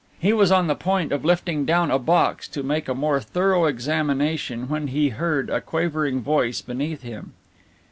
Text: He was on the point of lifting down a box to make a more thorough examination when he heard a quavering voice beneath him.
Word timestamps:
He 0.19 0.33
was 0.33 0.51
on 0.51 0.65
the 0.65 0.73
point 0.73 1.11
of 1.11 1.23
lifting 1.23 1.63
down 1.63 1.91
a 1.91 1.99
box 1.99 2.47
to 2.47 2.63
make 2.63 2.87
a 2.87 2.95
more 2.95 3.19
thorough 3.21 3.65
examination 3.65 4.67
when 4.67 4.87
he 4.87 5.09
heard 5.09 5.47
a 5.51 5.61
quavering 5.61 6.23
voice 6.23 6.59
beneath 6.59 7.03
him. 7.03 7.33